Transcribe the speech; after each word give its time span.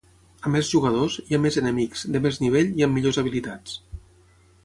A 0.47 0.51
més 0.53 0.69
jugadors, 0.75 1.17
hi 1.25 1.37
ha 1.37 1.39
més 1.43 1.59
enemics, 1.61 2.03
de 2.15 2.23
més 2.25 2.41
nivell 2.45 2.73
i 2.81 2.87
amb 2.87 2.99
millors 2.99 3.23
habilitats. 3.25 3.79